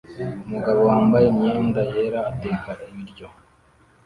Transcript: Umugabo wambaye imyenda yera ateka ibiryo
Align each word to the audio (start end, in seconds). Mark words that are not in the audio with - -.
Umugabo 0.45 0.79
wambaye 0.89 1.25
imyenda 1.31 1.79
yera 1.93 2.19
ateka 2.31 2.69
ibiryo 2.89 3.27